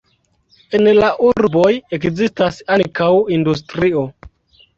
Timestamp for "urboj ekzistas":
1.27-2.59